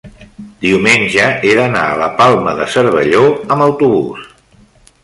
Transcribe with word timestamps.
diumenge 0.63 1.27
he 1.49 1.51
d'anar 1.59 1.83
a 1.91 2.01
la 2.01 2.09
Palma 2.23 2.57
de 2.63 2.69
Cervelló 2.77 3.23
amb 3.37 3.69
autobús. 3.71 4.27